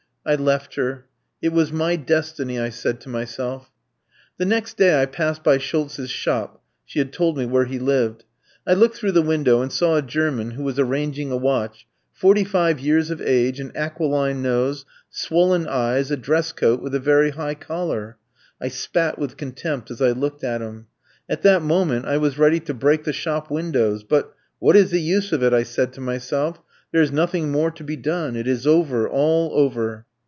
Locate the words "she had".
6.85-7.11